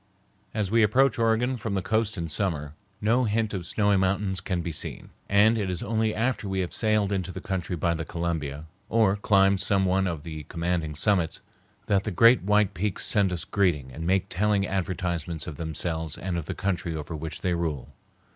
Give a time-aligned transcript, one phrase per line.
[0.51, 4.63] As we approach Oregon from the coast in summer, no hint of snowy mountains can
[4.63, 8.03] be seen, and it is only after we have sailed into the country by the
[8.03, 11.41] Columbia, or climbed some one of the commanding summits,
[11.85, 16.35] that the great white peaks send us greeting and make telling advertisements of themselves and
[16.35, 17.93] of the country over which they rule.